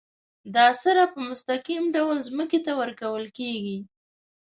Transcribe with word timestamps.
دا 0.55 0.67
سره 0.83 1.03
په 1.13 1.19
مستقیم 1.29 1.83
ډول 1.95 2.17
ځمکې 2.29 2.59
ته 2.65 2.71
ورکول 2.81 3.25
کیږي. 3.37 3.79